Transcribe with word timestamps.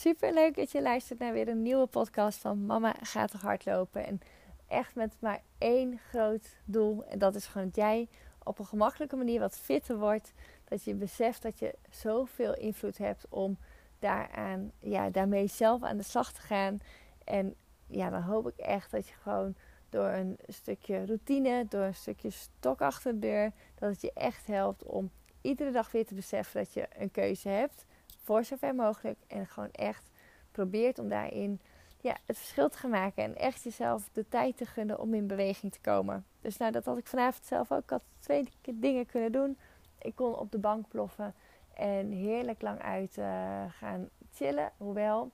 Super 0.00 0.34
leuk 0.34 0.56
dat 0.56 0.70
je 0.70 0.82
luistert 0.82 1.18
naar 1.18 1.32
weer 1.32 1.48
een 1.48 1.62
nieuwe 1.62 1.86
podcast 1.86 2.38
van 2.38 2.66
Mama 2.66 2.94
gaat 3.02 3.32
hardlopen. 3.32 4.06
En 4.06 4.20
echt 4.68 4.94
met 4.94 5.16
maar 5.18 5.42
één 5.58 5.98
groot 5.98 6.56
doel. 6.64 7.04
En 7.04 7.18
dat 7.18 7.34
is 7.34 7.46
gewoon 7.46 7.66
dat 7.66 7.76
jij 7.76 8.08
op 8.44 8.58
een 8.58 8.66
gemakkelijke 8.66 9.16
manier 9.16 9.40
wat 9.40 9.58
fitter 9.58 9.98
wordt. 9.98 10.32
Dat 10.64 10.84
je 10.84 10.94
beseft 10.94 11.42
dat 11.42 11.58
je 11.58 11.74
zoveel 11.90 12.54
invloed 12.54 12.98
hebt 12.98 13.26
om 13.28 13.58
daaraan, 13.98 14.72
ja, 14.78 15.10
daarmee 15.10 15.46
zelf 15.46 15.82
aan 15.82 15.96
de 15.96 16.02
slag 16.02 16.32
te 16.32 16.40
gaan. 16.40 16.78
En 17.24 17.54
ja, 17.86 18.10
dan 18.10 18.22
hoop 18.22 18.48
ik 18.48 18.56
echt 18.56 18.90
dat 18.90 19.08
je 19.08 19.14
gewoon 19.22 19.54
door 19.88 20.08
een 20.08 20.38
stukje 20.46 21.04
routine, 21.04 21.66
door 21.68 21.82
een 21.82 21.94
stukje 21.94 22.30
stok 22.30 22.80
achter 22.80 23.12
de 23.12 23.18
deur, 23.18 23.52
dat 23.74 23.90
het 23.90 24.00
je 24.00 24.12
echt 24.14 24.46
helpt 24.46 24.82
om 24.82 25.10
iedere 25.40 25.70
dag 25.70 25.92
weer 25.92 26.06
te 26.06 26.14
beseffen 26.14 26.62
dat 26.62 26.72
je 26.72 26.86
een 26.98 27.10
keuze 27.10 27.48
hebt. 27.48 27.86
Voor 28.20 28.44
zover 28.44 28.74
mogelijk. 28.74 29.18
En 29.26 29.46
gewoon 29.46 29.70
echt 29.72 30.10
probeert 30.50 30.98
om 30.98 31.08
daarin 31.08 31.60
ja, 32.00 32.16
het 32.26 32.38
verschil 32.38 32.68
te 32.68 32.78
gaan 32.78 32.90
maken. 32.90 33.24
En 33.24 33.36
echt 33.36 33.62
jezelf 33.62 34.08
de 34.12 34.28
tijd 34.28 34.56
te 34.56 34.66
gunnen 34.66 34.98
om 34.98 35.14
in 35.14 35.26
beweging 35.26 35.72
te 35.72 35.80
komen. 35.80 36.24
Dus 36.40 36.56
nou, 36.56 36.72
dat 36.72 36.84
had 36.84 36.98
ik 36.98 37.06
vanavond 37.06 37.46
zelf 37.46 37.72
ook. 37.72 37.82
Ik 37.82 37.90
had 37.90 38.04
twee 38.18 38.48
dingen 38.74 39.06
kunnen 39.06 39.32
doen. 39.32 39.58
Ik 39.98 40.14
kon 40.14 40.36
op 40.36 40.52
de 40.52 40.58
bank 40.58 40.88
ploffen 40.88 41.34
en 41.74 42.10
heerlijk 42.10 42.62
lang 42.62 42.82
uit 42.82 43.16
uh, 43.16 43.64
gaan 43.68 44.08
chillen. 44.32 44.72
Hoewel, 44.76 45.30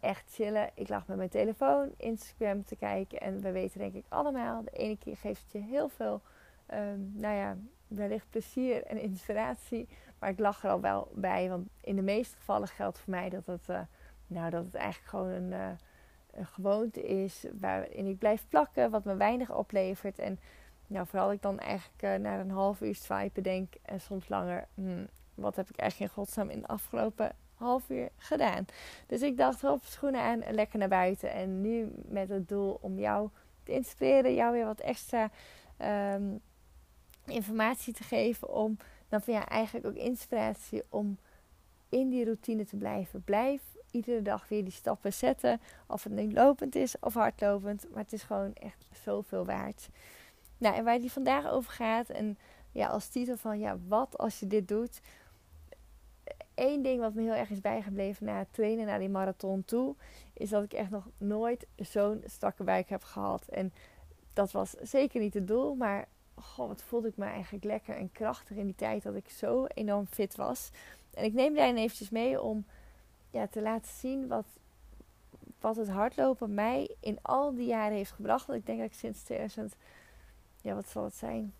echt 0.00 0.32
chillen. 0.34 0.70
Ik 0.74 0.88
lag 0.88 1.06
met 1.06 1.16
mijn 1.16 1.28
telefoon, 1.28 1.94
Instagram 1.96 2.64
te 2.64 2.76
kijken. 2.76 3.20
En 3.20 3.40
we 3.40 3.50
weten 3.50 3.78
denk 3.78 3.94
ik 3.94 4.04
allemaal, 4.08 4.62
de 4.62 4.70
ene 4.70 4.98
keer 4.98 5.16
geeft 5.16 5.42
het 5.42 5.52
je 5.52 5.58
heel 5.58 5.88
veel, 5.88 6.20
um, 6.72 7.12
nou 7.14 7.34
ja, 7.34 7.56
wellicht 7.88 8.30
plezier 8.30 8.84
en 8.84 9.00
inspiratie. 9.00 9.88
Maar 10.18 10.30
ik 10.30 10.38
lag 10.38 10.64
er 10.64 10.70
al 10.70 10.80
wel 10.80 11.10
bij, 11.14 11.48
want 11.48 11.68
in 11.80 11.96
de 11.96 12.02
meeste 12.02 12.36
gevallen 12.36 12.68
geldt 12.68 12.98
voor 12.98 13.10
mij 13.10 13.28
dat 13.28 13.46
het, 13.46 13.68
uh, 13.68 13.80
nou, 14.26 14.50
dat 14.50 14.64
het 14.64 14.74
eigenlijk 14.74 15.08
gewoon 15.08 15.28
een, 15.28 15.50
uh, 15.50 15.68
een 16.30 16.46
gewoonte 16.46 17.02
is 17.02 17.44
waarin 17.60 18.06
ik 18.06 18.18
blijf 18.18 18.44
plakken, 18.48 18.90
wat 18.90 19.04
me 19.04 19.16
weinig 19.16 19.50
oplevert. 19.50 20.18
En 20.18 20.38
nou, 20.86 21.06
vooral 21.06 21.32
ik 21.32 21.42
dan 21.42 21.58
eigenlijk 21.58 22.02
uh, 22.02 22.14
naar 22.14 22.40
een 22.40 22.50
half 22.50 22.80
uur 22.80 22.94
swipen 22.94 23.42
denk 23.42 23.74
en 23.82 24.00
soms 24.00 24.28
langer, 24.28 24.66
hmm, 24.74 25.06
wat 25.34 25.56
heb 25.56 25.68
ik 25.68 25.76
eigenlijk 25.76 26.10
in 26.10 26.16
godsnaam 26.16 26.50
in 26.50 26.60
de 26.60 26.66
afgelopen 26.66 27.36
half 27.54 27.90
uur 27.90 28.08
gedaan. 28.16 28.64
Dus 29.06 29.22
ik 29.22 29.36
dacht, 29.36 29.60
hop, 29.60 29.84
schoenen 29.84 30.20
aan 30.20 30.42
en 30.42 30.54
lekker 30.54 30.78
naar 30.78 30.88
buiten. 30.88 31.32
En 31.32 31.60
nu 31.60 31.92
met 32.06 32.28
het 32.28 32.48
doel 32.48 32.78
om 32.80 32.98
jou 32.98 33.28
te 33.62 33.72
inspireren, 33.72 34.34
jou 34.34 34.52
weer 34.52 34.64
wat 34.64 34.80
extra 34.80 35.30
um, 36.14 36.40
informatie 37.26 37.92
te 37.92 38.02
geven 38.02 38.48
om 38.48 38.76
dan 39.14 39.22
vind 39.22 39.42
je 39.42 39.44
eigenlijk 39.44 39.86
ook 39.86 39.94
inspiratie 39.94 40.82
om 40.88 41.18
in 41.88 42.08
die 42.08 42.24
routine 42.24 42.64
te 42.64 42.76
blijven. 42.76 43.22
Blijf 43.24 43.62
iedere 43.90 44.22
dag 44.22 44.48
weer 44.48 44.64
die 44.64 44.72
stappen 44.72 45.12
zetten. 45.12 45.60
Of 45.86 46.04
het 46.04 46.12
nu 46.12 46.32
lopend 46.32 46.74
is 46.74 46.94
of 47.00 47.14
hardlopend. 47.14 47.86
Maar 47.90 48.02
het 48.02 48.12
is 48.12 48.22
gewoon 48.22 48.54
echt 48.54 48.86
zoveel 49.04 49.44
waard. 49.44 49.88
Nou, 50.58 50.76
en 50.76 50.84
waar 50.84 50.98
die 50.98 51.12
vandaag 51.12 51.50
over 51.50 51.72
gaat. 51.72 52.08
En 52.08 52.38
ja, 52.72 52.86
als 52.86 53.08
titel 53.08 53.36
van 53.36 53.58
ja, 53.58 53.78
wat 53.88 54.18
als 54.18 54.40
je 54.40 54.46
dit 54.46 54.68
doet. 54.68 55.00
Eén 56.54 56.82
ding 56.82 57.00
wat 57.00 57.14
me 57.14 57.22
heel 57.22 57.34
erg 57.34 57.50
is 57.50 57.60
bijgebleven 57.60 58.26
na 58.26 58.38
het 58.38 58.52
trainen 58.52 58.86
naar 58.86 58.98
die 58.98 59.08
marathon 59.08 59.64
toe. 59.64 59.94
Is 60.32 60.50
dat 60.50 60.64
ik 60.64 60.72
echt 60.72 60.90
nog 60.90 61.08
nooit 61.18 61.66
zo'n 61.76 62.22
strakke 62.26 62.64
buik 62.64 62.88
heb 62.88 63.02
gehad. 63.02 63.48
En 63.48 63.72
dat 64.32 64.52
was 64.52 64.70
zeker 64.70 65.20
niet 65.20 65.34
het 65.34 65.46
doel. 65.46 65.74
Maar 65.74 66.08
goh, 66.44 66.68
wat 66.68 66.82
voelde 66.82 67.08
ik 67.08 67.16
me 67.16 67.24
eigenlijk 67.24 67.64
lekker 67.64 67.96
en 67.96 68.12
krachtig 68.12 68.56
in 68.56 68.64
die 68.64 68.74
tijd 68.74 69.02
dat 69.02 69.14
ik 69.14 69.28
zo 69.30 69.66
enorm 69.66 70.06
fit 70.06 70.36
was. 70.36 70.70
En 71.14 71.24
ik 71.24 71.32
neem 71.32 71.54
daarin 71.54 71.76
eventjes 71.76 72.10
mee 72.10 72.42
om 72.42 72.64
ja, 73.30 73.46
te 73.46 73.62
laten 73.62 73.92
zien 73.92 74.28
wat, 74.28 74.46
wat 75.60 75.76
het 75.76 75.88
hardlopen 75.88 76.54
mij 76.54 76.96
in 77.00 77.18
al 77.22 77.54
die 77.54 77.66
jaren 77.66 77.96
heeft 77.96 78.12
gebracht. 78.12 78.46
Want 78.46 78.58
ik 78.58 78.66
denk 78.66 78.78
dat 78.78 78.88
ik 78.88 78.94
sinds 78.94 79.22
2000, 79.22 79.74
ja 80.60 80.74
wat 80.74 80.88
zal 80.88 81.04
het 81.04 81.14
zijn? 81.14 81.54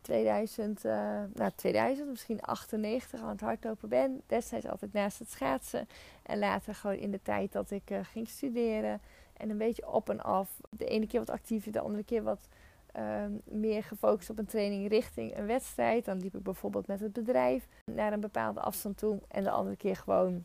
2000, 0.00 0.84
uh, 0.84 0.92
nou 1.34 1.50
2000, 1.54 2.08
misschien 2.08 2.40
98 2.40 3.20
aan 3.20 3.28
het 3.28 3.40
hardlopen 3.40 3.88
ben. 3.88 4.22
Destijds 4.26 4.66
altijd 4.66 4.92
naast 4.92 5.18
het 5.18 5.30
schaatsen. 5.30 5.88
En 6.22 6.38
later 6.38 6.74
gewoon 6.74 6.96
in 6.96 7.10
de 7.10 7.22
tijd 7.22 7.52
dat 7.52 7.70
ik 7.70 7.90
uh, 7.90 7.98
ging 8.02 8.28
studeren. 8.28 9.00
En 9.36 9.50
een 9.50 9.58
beetje 9.58 9.92
op 9.92 10.10
en 10.10 10.20
af. 10.20 10.50
De 10.70 10.84
ene 10.84 11.06
keer 11.06 11.18
wat 11.18 11.30
actiever, 11.30 11.72
de 11.72 11.80
andere 11.80 12.04
keer 12.04 12.22
wat 12.22 12.48
um, 12.96 13.40
meer 13.44 13.82
gefocust 13.82 14.30
op 14.30 14.38
een 14.38 14.46
training 14.46 14.88
richting 14.88 15.36
een 15.36 15.46
wedstrijd. 15.46 16.04
Dan 16.04 16.20
liep 16.20 16.34
ik 16.34 16.42
bijvoorbeeld 16.42 16.86
met 16.86 17.00
het 17.00 17.12
bedrijf 17.12 17.68
naar 17.84 18.12
een 18.12 18.20
bepaalde 18.20 18.60
afstand 18.60 18.98
toe. 18.98 19.20
En 19.28 19.42
de 19.42 19.50
andere 19.50 19.76
keer 19.76 19.96
gewoon 19.96 20.44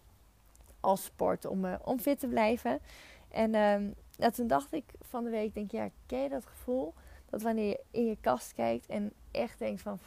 als 0.80 1.04
sport 1.04 1.46
om, 1.46 1.66
uh, 1.66 1.76
om 1.84 2.00
fit 2.00 2.20
te 2.20 2.28
blijven. 2.28 2.80
En 3.30 3.56
um, 3.56 3.94
nou, 4.18 4.32
toen 4.32 4.48
dacht 4.48 4.74
ik 4.74 4.84
van 5.02 5.24
de 5.24 5.30
week, 5.30 5.54
denk 5.54 5.72
ja, 5.72 5.90
ken 6.06 6.20
je 6.20 6.30
dat 6.30 6.46
gevoel? 6.46 6.94
Dat 7.30 7.42
wanneer 7.42 7.68
je 7.68 7.84
in 7.92 8.06
je 8.06 8.18
kast 8.22 8.54
kijkt 8.54 8.86
en 8.86 9.14
echt 9.32 9.60
denkt 9.60 9.82
van, 9.82 10.00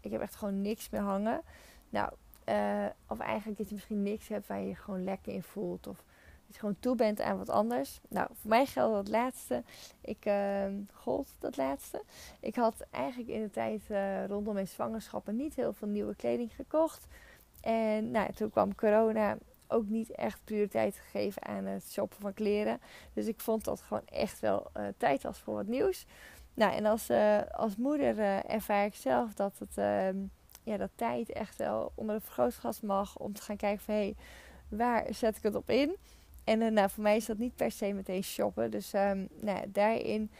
ik 0.00 0.10
heb 0.10 0.20
echt 0.20 0.34
gewoon 0.34 0.62
niks 0.62 0.90
meer 0.90 1.00
hangen. 1.00 1.42
Nou, 1.90 2.12
uh, 2.48 2.86
of 3.08 3.18
eigenlijk 3.18 3.58
dat 3.58 3.68
je 3.68 3.74
misschien 3.74 4.02
niks 4.02 4.28
hebt 4.28 4.46
waar 4.46 4.60
je 4.60 4.68
je 4.68 4.74
gewoon 4.74 5.04
lekker 5.04 5.32
in 5.32 5.42
voelt. 5.42 5.86
Of 5.86 6.04
gewoon 6.56 6.76
toe 6.80 6.94
bent 6.94 7.20
aan 7.20 7.38
wat 7.38 7.48
anders. 7.48 8.00
Nou, 8.08 8.28
voor 8.40 8.50
mij 8.50 8.66
geldt 8.66 8.94
dat 8.94 9.08
laatste. 9.08 9.62
Ik 10.00 10.26
uh, 10.26 10.64
gold 10.92 11.28
dat 11.38 11.56
laatste. 11.56 12.02
Ik 12.40 12.54
had 12.56 12.86
eigenlijk 12.90 13.30
in 13.30 13.42
de 13.42 13.50
tijd 13.50 13.82
uh, 13.90 14.26
rondom 14.26 14.54
mijn 14.54 14.68
zwangerschappen 14.68 15.36
niet 15.36 15.54
heel 15.54 15.72
veel 15.72 15.88
nieuwe 15.88 16.14
kleding 16.14 16.54
gekocht. 16.54 17.06
En 17.60 18.10
nou, 18.10 18.32
toen 18.32 18.50
kwam 18.50 18.74
corona 18.74 19.36
ook 19.68 19.88
niet 19.88 20.10
echt 20.10 20.40
prioriteit 20.44 20.96
gegeven 20.96 21.44
aan 21.44 21.64
het 21.64 21.92
shoppen 21.92 22.20
van 22.20 22.34
kleren. 22.34 22.80
Dus 23.12 23.26
ik 23.26 23.40
vond 23.40 23.64
dat 23.64 23.80
gewoon 23.80 24.06
echt 24.06 24.40
wel 24.40 24.70
uh, 24.76 24.86
tijd 24.96 25.22
was 25.22 25.38
voor 25.38 25.54
wat 25.54 25.66
nieuws. 25.66 26.06
Nou, 26.54 26.72
en 26.72 26.86
als, 26.86 27.10
uh, 27.10 27.38
als 27.52 27.76
moeder 27.76 28.18
ervaar 28.46 28.84
ik 28.84 28.94
zelf 28.94 29.34
dat, 29.34 29.58
het, 29.58 29.78
ehm, 29.78 30.16
ja, 30.62 30.76
dat 30.76 30.90
tijd 30.94 31.32
echt 31.32 31.56
wel 31.56 31.92
onder 31.94 32.14
een 32.14 32.20
vergrootglas 32.20 32.80
mag 32.80 33.18
om 33.18 33.32
te 33.32 33.42
gaan 33.42 33.56
kijken 33.56 33.84
van 33.84 33.94
hé, 33.94 34.00
hey, 34.00 34.16
waar 34.68 35.06
zet 35.10 35.36
ik 35.36 35.42
het 35.42 35.54
op 35.54 35.70
in? 35.70 35.96
En 36.44 36.60
uh, 36.60 36.70
nou, 36.70 36.90
voor 36.90 37.02
mij 37.02 37.16
is 37.16 37.26
dat 37.26 37.38
niet 37.38 37.56
per 37.56 37.70
se 37.70 37.92
meteen 37.92 38.22
shoppen. 38.22 38.70
Dus 38.70 38.92
um, 38.92 39.28
nou, 39.40 39.70
daarin 39.70 40.30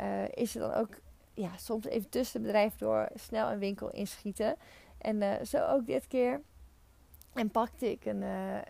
uh, 0.00 0.28
is 0.28 0.54
het 0.54 0.62
dan 0.62 0.72
ook 0.72 0.88
ja, 1.34 1.56
soms 1.56 1.86
even 1.86 2.08
tussen 2.08 2.40
het 2.40 2.46
bedrijf 2.46 2.76
door 2.76 3.08
snel 3.14 3.50
een 3.50 3.58
winkel 3.58 3.90
inschieten. 3.90 4.56
En 4.98 5.22
uh, 5.22 5.32
zo 5.42 5.66
ook 5.66 5.86
dit 5.86 6.06
keer. 6.06 6.40
En 7.32 7.50
pakte 7.50 7.90
ik 7.90 8.04
een, 8.04 8.22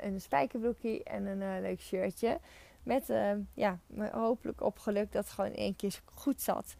een 0.06 0.20
spijkerbroekje 0.20 1.02
en 1.02 1.26
een 1.26 1.60
leuk 1.60 1.80
shirtje. 1.80 2.40
Met 2.82 3.10
ehm, 3.10 3.40
ja, 3.54 3.78
hopelijk 4.12 4.60
op 4.60 4.78
geluk 4.78 5.12
dat 5.12 5.24
het 5.24 5.32
gewoon 5.32 5.50
in 5.50 5.56
één 5.56 5.76
keer 5.76 6.00
goed 6.14 6.40
zat. 6.40 6.74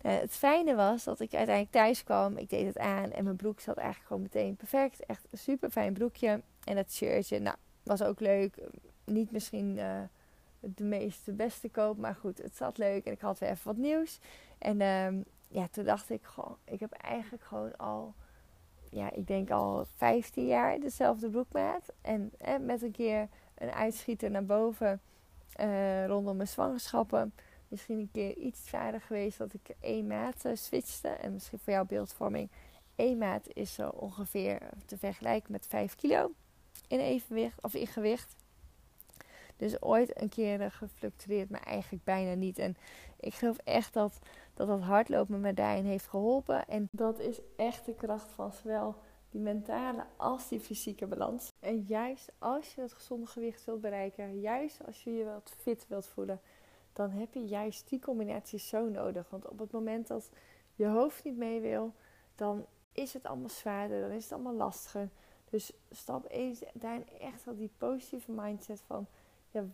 het 0.00 0.32
fijne 0.32 0.74
was 0.74 1.04
dat 1.04 1.20
ik 1.20 1.34
uiteindelijk 1.34 1.74
thuis 1.74 2.04
kwam. 2.04 2.36
Ik 2.36 2.50
deed 2.50 2.66
het 2.66 2.78
aan 2.78 3.12
en 3.12 3.24
mijn 3.24 3.36
broek 3.36 3.60
zat 3.60 3.76
eigenlijk 3.76 4.06
gewoon 4.06 4.22
meteen 4.22 4.56
perfect. 4.56 5.06
Echt 5.06 5.26
een 5.30 5.38
super 5.38 5.70
fijn 5.70 5.92
broekje. 5.92 6.42
En 6.64 6.74
dat 6.74 6.92
shirtje, 6.92 7.38
nou, 7.38 7.56
was 7.82 8.02
ook 8.02 8.20
leuk 8.20 8.58
niet 9.06 9.30
misschien 9.30 9.76
uh, 9.76 10.00
de 10.60 10.84
meeste 10.84 11.32
beste 11.32 11.68
koop. 11.68 11.98
Maar 11.98 12.14
goed, 12.14 12.38
het 12.38 12.56
zat 12.56 12.78
leuk 12.78 13.04
en 13.04 13.12
ik 13.12 13.20
had 13.20 13.38
weer 13.38 13.50
even 13.50 13.66
wat 13.66 13.76
nieuws. 13.76 14.18
En 14.58 14.80
um, 14.80 15.24
ja, 15.48 15.68
toen 15.70 15.84
dacht 15.84 16.10
ik 16.10 16.22
gewoon, 16.22 16.56
ik 16.64 16.80
heb 16.80 16.92
eigenlijk 16.92 17.44
gewoon 17.44 17.76
al, 17.76 18.14
ja, 18.90 19.12
ik 19.12 19.26
denk 19.26 19.50
al 19.50 19.86
15 19.96 20.46
jaar 20.46 20.80
dezelfde 20.80 21.30
broekmaat. 21.30 21.92
En 22.00 22.32
eh, 22.38 22.58
met 22.58 22.82
een 22.82 22.90
keer 22.90 23.28
een 23.54 23.70
uitschieter 23.70 24.30
naar 24.30 24.44
boven. 24.44 25.00
uh, 25.60 26.06
rondom 26.06 26.36
mijn 26.36 26.48
zwangerschappen. 26.48 27.34
Misschien 27.68 27.98
een 27.98 28.10
keer 28.12 28.36
iets 28.36 28.60
verder 28.60 29.00
geweest 29.00 29.38
dat 29.38 29.54
ik 29.54 29.76
één 29.80 30.06
maat 30.06 30.44
uh, 30.44 30.52
switchte. 30.54 31.08
En 31.08 31.32
misschien 31.32 31.58
voor 31.58 31.72
jouw 31.72 31.84
beeldvorming. 31.84 32.50
één 32.94 33.18
maat 33.18 33.48
is 33.52 33.74
zo 33.74 33.88
ongeveer 33.88 34.60
te 34.84 34.98
vergelijken 34.98 35.52
met 35.52 35.66
5 35.66 35.94
kilo 35.94 36.30
in 36.88 36.98
evenwicht 36.98 37.62
of 37.62 37.74
in 37.74 37.86
gewicht. 37.86 38.34
Dus 39.56 39.82
ooit 39.82 40.20
een 40.20 40.28
keer 40.28 40.70
gefluctueerd, 40.70 41.50
maar 41.50 41.62
eigenlijk 41.62 42.04
bijna 42.04 42.34
niet. 42.34 42.58
En 42.58 42.76
ik 43.20 43.34
geloof 43.34 43.56
echt 43.64 43.92
dat 43.92 44.18
dat, 44.56 44.66
dat 44.66 44.80
hardlopen 44.80 45.40
me 45.40 45.54
daarin 45.54 45.84
heeft 45.84 46.06
geholpen. 46.06 46.68
En 46.68 46.88
dat 46.90 47.18
is 47.18 47.40
echt 47.56 47.84
de 47.84 47.94
kracht 47.94 48.32
van 48.32 48.52
zowel 48.52 48.94
die 49.30 49.40
mentale 49.40 50.04
als 50.16 50.48
die 50.48 50.60
fysieke 50.60 51.06
balans. 51.06 51.52
En 51.60 51.84
juist 51.88 52.32
als 52.38 52.74
je 52.74 52.80
het 52.80 52.92
gezonde 52.92 53.26
gewicht 53.26 53.64
wilt 53.64 53.80
bereiken, 53.80 54.40
juist 54.40 54.86
als 54.86 55.04
je 55.04 55.12
je 55.12 55.24
wat 55.24 55.54
fit 55.56 55.86
wilt 55.88 56.06
voelen, 56.06 56.40
dan 56.92 57.10
heb 57.10 57.34
je 57.34 57.46
juist 57.46 57.88
die 57.88 58.00
combinatie 58.00 58.58
zo 58.58 58.88
nodig. 58.88 59.30
Want 59.30 59.48
op 59.48 59.58
het 59.58 59.70
moment 59.72 60.06
dat 60.06 60.30
je 60.74 60.86
hoofd 60.86 61.24
niet 61.24 61.36
mee 61.36 61.60
wil, 61.60 61.92
dan 62.34 62.66
is 62.92 63.12
het 63.12 63.24
allemaal 63.24 63.48
zwaarder, 63.48 64.00
dan 64.00 64.10
is 64.10 64.22
het 64.22 64.32
allemaal 64.32 64.54
lastiger. 64.54 65.08
Dus 65.50 65.72
stap 65.90 66.24
1 66.24 66.50
is 66.50 66.62
daarin 66.72 67.08
echt 67.20 67.44
wel 67.44 67.56
die 67.56 67.70
positieve 67.78 68.32
mindset 68.32 68.82
van 68.86 69.06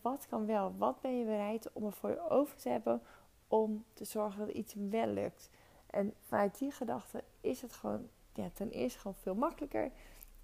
wat 0.02 0.26
kan 0.28 0.46
wel? 0.46 0.74
Wat 0.78 1.00
ben 1.00 1.18
je 1.18 1.24
bereid 1.24 1.72
om 1.72 1.84
er 1.84 1.92
voor 1.92 2.10
je 2.10 2.30
over 2.30 2.56
te 2.56 2.68
hebben 2.68 3.02
om 3.48 3.84
te 3.92 4.04
zorgen 4.04 4.46
dat 4.46 4.54
iets 4.54 4.74
wel 4.74 5.06
lukt? 5.06 5.50
En 5.86 6.14
vanuit 6.20 6.58
die 6.58 6.70
gedachte 6.70 7.24
is 7.40 7.62
het 7.62 7.72
gewoon 7.72 8.08
ja, 8.32 8.50
ten 8.54 8.70
eerste 8.70 8.98
gewoon 8.98 9.16
veel 9.16 9.34
makkelijker. 9.34 9.90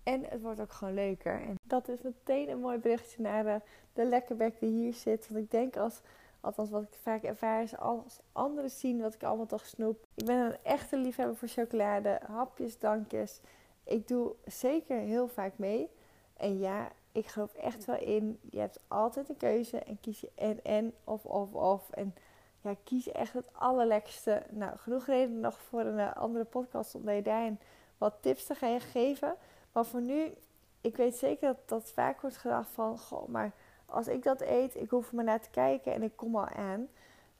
En 0.02 0.24
het 0.24 0.42
wordt 0.42 0.60
ook 0.60 0.72
gewoon 0.72 0.94
leuker. 0.94 1.40
En 1.42 1.54
dat 1.62 1.88
is 1.88 2.02
meteen 2.02 2.48
een 2.48 2.60
mooi 2.60 2.78
berichtje 2.78 3.22
naar 3.22 3.44
de, 3.44 3.60
de 3.92 4.04
lekkerbek 4.04 4.60
die 4.60 4.70
hier 4.70 4.94
zit. 4.94 5.28
Want 5.28 5.44
ik 5.44 5.50
denk 5.50 5.76
als, 5.76 6.00
althans 6.40 6.70
wat 6.70 6.82
ik 6.82 6.98
vaak 7.02 7.22
ervaar 7.22 7.62
is 7.62 7.76
als 7.76 8.20
anderen 8.32 8.70
zien 8.70 9.00
wat 9.00 9.14
ik 9.14 9.22
allemaal 9.22 9.46
toch 9.46 9.66
snoep. 9.66 10.06
Ik 10.14 10.24
ben 10.24 10.38
een 10.38 10.56
echte 10.62 10.96
liefhebber 10.96 11.36
voor 11.36 11.48
chocolade, 11.48 12.20
hapjes, 12.26 12.78
dankjes. 12.78 13.40
Ik 13.84 14.08
doe 14.08 14.34
zeker 14.44 14.98
heel 14.98 15.28
vaak 15.28 15.52
mee. 15.58 15.90
En 16.36 16.58
ja, 16.58 16.88
ik 17.18 17.26
geloof 17.26 17.54
echt 17.54 17.84
wel 17.84 17.98
in, 17.98 18.38
je 18.50 18.58
hebt 18.58 18.80
altijd 18.88 19.28
een 19.28 19.36
keuze 19.36 19.78
en 19.78 20.00
kies 20.00 20.20
je 20.20 20.30
en 20.34 20.64
en 20.64 20.94
of 21.04 21.24
of 21.24 21.54
of. 21.54 21.90
En 21.90 22.14
ja, 22.60 22.74
kies 22.84 23.12
echt 23.12 23.32
het 23.32 23.48
allerlekste. 23.52 24.42
Nou, 24.50 24.76
genoeg 24.76 25.06
reden 25.06 25.40
nog 25.40 25.60
voor 25.60 25.80
een 25.80 25.98
eh, 25.98 26.16
andere 26.16 26.44
podcast 26.44 26.94
om 26.94 27.10
je 27.10 27.22
daarin 27.22 27.58
wat 27.98 28.14
tips 28.20 28.44
te 28.46 28.54
gaan 28.54 28.80
geven. 28.80 29.34
Maar 29.72 29.84
voor 29.84 30.00
nu, 30.00 30.34
ik 30.80 30.96
weet 30.96 31.14
zeker 31.14 31.48
dat 31.48 31.68
dat 31.68 31.90
vaak 31.90 32.20
wordt 32.20 32.36
gedacht 32.36 32.70
van, 32.70 32.98
goh, 32.98 33.28
maar 33.28 33.52
als 33.86 34.08
ik 34.08 34.22
dat 34.22 34.40
eet, 34.40 34.76
ik 34.76 34.90
hoef 34.90 35.12
maar 35.12 35.24
naar 35.24 35.40
te 35.40 35.50
kijken 35.50 35.92
en 35.92 36.02
ik 36.02 36.16
kom 36.16 36.36
al 36.36 36.48
aan. 36.48 36.88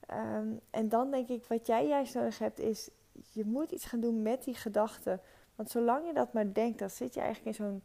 Ehm, 0.05 0.47
en 0.69 0.89
dan 0.89 1.11
denk 1.11 1.27
ik, 1.27 1.45
wat 1.45 1.67
jij 1.67 1.87
juist 1.87 2.15
nodig 2.15 2.39
hebt, 2.39 2.59
is 2.59 2.89
je 3.31 3.45
moet 3.45 3.71
iets 3.71 3.85
gaan 3.85 3.99
doen 3.99 4.21
met 4.21 4.43
die 4.43 4.55
gedachten. 4.55 5.21
Want 5.55 5.69
zolang 5.69 6.05
je 6.05 6.13
dat 6.13 6.33
maar 6.33 6.53
denkt, 6.53 6.79
dan 6.79 6.89
zit 6.89 7.13
je 7.13 7.19
eigenlijk 7.19 7.57
in 7.57 7.65
zo'n 7.65 7.83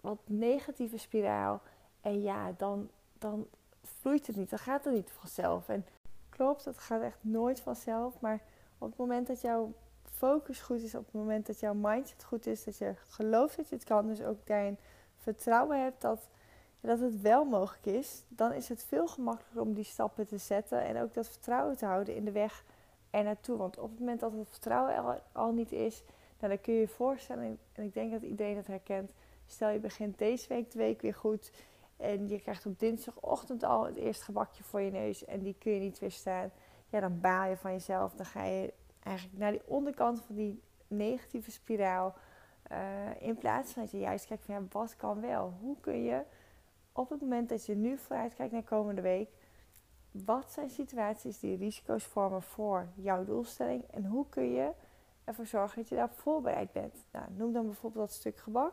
wat 0.00 0.18
negatieve 0.24 0.98
spiraal. 0.98 1.60
En 2.00 2.22
ja, 2.22 2.52
dan, 2.56 2.90
dan 3.18 3.46
vloeit 3.82 4.26
het 4.26 4.36
niet, 4.36 4.50
dan 4.50 4.58
gaat 4.58 4.84
het 4.84 4.94
niet 4.94 5.10
vanzelf. 5.10 5.68
En 5.68 5.86
klopt, 6.28 6.64
het 6.64 6.78
gaat 6.78 7.02
echt 7.02 7.18
nooit 7.20 7.60
vanzelf. 7.60 8.20
Maar 8.20 8.40
op 8.78 8.88
het 8.88 8.98
moment 8.98 9.26
dat 9.26 9.40
jouw 9.40 9.72
focus 10.18 10.60
goed 10.60 10.82
is, 10.82 10.94
op 10.94 11.04
het 11.04 11.14
moment 11.14 11.46
dat 11.46 11.60
jouw 11.60 11.74
mindset 11.74 12.24
goed 12.24 12.46
is, 12.46 12.64
dat 12.64 12.78
je 12.78 12.94
gelooft 13.08 13.56
dat 13.56 13.68
je 13.68 13.74
het 13.74 13.84
kan, 13.84 14.06
dus 14.06 14.22
ook 14.22 14.46
daarin 14.46 14.76
vertrouwen 15.16 15.82
hebt 15.82 16.00
dat, 16.00 16.28
dat 16.80 17.00
het 17.00 17.20
wel 17.20 17.44
mogelijk 17.44 17.86
is, 17.86 18.22
dan 18.28 18.52
is 18.52 18.68
het 18.68 18.84
veel 18.84 19.06
gemakkelijker 19.06 19.60
om 19.60 19.74
die 19.74 19.84
stappen 19.84 20.26
te 20.26 20.38
zetten 20.38 20.82
en 20.82 21.02
ook 21.02 21.14
dat 21.14 21.28
vertrouwen 21.28 21.76
te 21.76 21.86
houden 21.86 22.14
in 22.14 22.24
de 22.24 22.32
weg 22.32 22.64
er 23.10 23.24
naartoe. 23.24 23.56
Want 23.56 23.78
op 23.78 23.90
het 23.90 23.98
moment 23.98 24.20
dat 24.20 24.32
het 24.32 24.48
vertrouwen 24.48 25.20
al, 25.32 25.52
niet 25.52 25.72
is, 25.72 26.02
nou, 26.38 26.52
dan 26.52 26.60
kun 26.60 26.74
je 26.74 26.80
je 26.80 26.88
voorstellen, 26.88 27.58
en 27.72 27.84
ik 27.84 27.94
denk 27.94 28.12
dat 28.12 28.22
iedereen 28.22 28.56
het 28.56 28.66
herkent, 28.66 29.12
stel 29.50 29.68
je 29.68 29.78
begint 29.78 30.18
deze 30.18 30.48
week 30.48 30.70
de 30.70 30.78
week 30.78 31.00
weer 31.00 31.14
goed 31.14 31.50
en 31.96 32.28
je 32.28 32.40
krijgt 32.40 32.66
op 32.66 32.78
dinsdagochtend 32.78 33.62
al 33.62 33.86
het 33.86 33.96
eerste 33.96 34.24
gebakje 34.24 34.62
voor 34.62 34.80
je 34.80 34.90
neus 34.90 35.24
en 35.24 35.42
die 35.42 35.56
kun 35.58 35.72
je 35.72 35.80
niet 35.80 35.98
weerstaan. 35.98 36.50
Ja, 36.88 37.00
dan 37.00 37.20
baal 37.20 37.48
je 37.48 37.56
van 37.56 37.72
jezelf. 37.72 38.14
Dan 38.14 38.26
ga 38.26 38.44
je 38.44 38.72
eigenlijk 39.02 39.38
naar 39.38 39.50
die 39.50 39.66
onderkant 39.66 40.22
van 40.22 40.34
die 40.34 40.62
negatieve 40.86 41.50
spiraal. 41.50 42.14
Uh, 42.72 43.22
in 43.22 43.36
plaats 43.36 43.72
van 43.72 43.82
dat 43.82 43.90
je 43.90 43.98
juist 43.98 44.26
kijkt 44.26 44.44
van 44.44 44.54
ja, 44.54 44.62
wat 44.70 44.96
kan 44.96 45.20
wel? 45.20 45.54
Hoe 45.60 45.76
kun 45.80 46.02
je 46.02 46.22
op 46.92 47.10
het 47.10 47.20
moment 47.20 47.48
dat 47.48 47.66
je 47.66 47.74
nu 47.74 47.98
vooruit 47.98 48.34
kijkt 48.34 48.52
naar 48.52 48.62
komende 48.62 49.00
week, 49.00 49.30
wat 50.10 50.52
zijn 50.52 50.70
situaties 50.70 51.38
die 51.38 51.56
risico's 51.56 52.04
vormen 52.04 52.42
voor 52.42 52.88
jouw 52.94 53.24
doelstelling 53.24 53.84
en 53.90 54.04
hoe 54.04 54.26
kun 54.28 54.52
je 54.52 54.70
ervoor 55.24 55.46
zorgen 55.46 55.78
dat 55.78 55.88
je 55.88 55.94
daarop 55.94 56.18
voorbereid 56.18 56.72
bent? 56.72 57.04
Nou, 57.12 57.24
noem 57.36 57.52
dan 57.52 57.66
bijvoorbeeld 57.66 58.08
dat 58.08 58.16
stuk 58.16 58.38
gebak. 58.38 58.72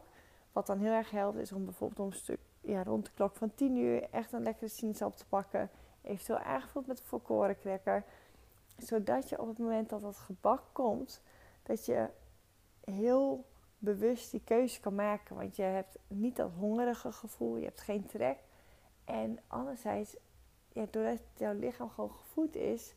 Wat 0.56 0.68
dan 0.68 0.80
heel 0.80 0.92
erg 0.92 1.12
helpt 1.12 1.38
is 1.38 1.52
om 1.52 1.66
bijvoorbeeld 1.66 2.00
om 2.00 2.06
een 2.06 2.14
stuk 2.14 2.40
ja, 2.62 2.84
rond 2.84 3.06
de 3.06 3.12
klok 3.12 3.36
van 3.36 3.56
10 3.56 3.78
uur 3.78 4.10
echt 4.10 4.32
een 4.32 4.44
lekkere 4.44 4.68
sinaasappel 4.68 5.18
te 5.18 5.26
pakken. 5.26 5.70
Eventueel 6.02 6.40
aangevuld 6.40 6.88
met 6.88 7.00
een 7.00 7.06
volkoren 7.06 7.58
cracker. 7.58 8.04
Zodat 8.78 9.30
je 9.30 9.42
op 9.42 9.48
het 9.48 9.58
moment 9.58 9.90
dat 9.90 10.02
dat 10.02 10.18
gebak 10.18 10.62
komt, 10.72 11.22
dat 11.64 11.86
je 11.86 12.10
heel 12.84 13.46
bewust 13.78 14.32
die 14.32 14.42
keuze 14.44 14.80
kan 14.80 14.96
maken. 14.96 15.36
Want 15.36 15.56
je 15.56 15.62
hebt 15.62 15.98
niet 16.08 16.36
dat 16.36 16.52
hongerige 16.58 17.12
gevoel, 17.12 17.58
je 17.58 17.66
hebt 17.66 17.82
geen 17.82 18.06
trek. 18.06 18.38
En 19.06 19.40
anderzijds, 19.48 20.16
ja, 20.72 20.86
doordat 20.90 21.22
jouw 21.38 21.54
lichaam 21.54 21.90
gewoon 21.90 22.12
gevoed 22.12 22.56
is, 22.56 22.94